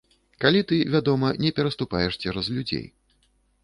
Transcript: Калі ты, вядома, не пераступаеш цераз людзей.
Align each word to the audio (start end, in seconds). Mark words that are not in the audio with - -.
Калі 0.45 0.61
ты, 0.71 0.79
вядома, 0.95 1.33
не 1.45 1.53
пераступаеш 1.61 2.21
цераз 2.21 2.53
людзей. 2.59 2.85